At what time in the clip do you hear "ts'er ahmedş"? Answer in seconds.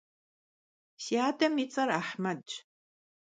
1.67-2.49